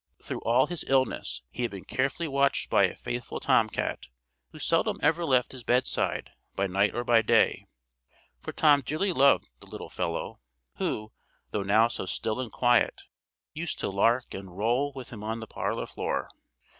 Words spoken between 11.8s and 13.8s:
so still and quiet, used